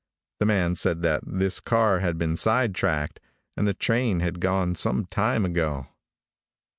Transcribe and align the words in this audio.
The 0.39 0.47
man 0.47 0.73
said 0.75 1.03
that 1.03 1.21
this 1.27 1.59
car 1.59 1.99
had 1.99 2.17
been 2.17 2.35
side 2.35 2.73
tracked, 2.73 3.19
and 3.55 3.67
the 3.67 3.75
train 3.75 4.19
had 4.19 4.39
gone 4.41 4.73
sometime 4.73 5.45
ago. 5.45 5.89